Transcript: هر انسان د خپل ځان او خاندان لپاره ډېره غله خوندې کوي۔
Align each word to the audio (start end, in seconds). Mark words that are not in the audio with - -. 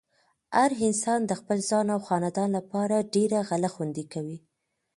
هر 0.57 0.71
انسان 0.87 1.19
د 1.25 1.31
خپل 1.39 1.57
ځان 1.69 1.87
او 1.95 1.99
خاندان 2.07 2.49
لپاره 2.57 3.07
ډېره 3.15 3.39
غله 3.49 3.69
خوندې 3.75 4.03
کوي۔ 4.13 4.37